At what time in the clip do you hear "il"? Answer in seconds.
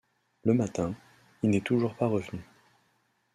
1.43-1.51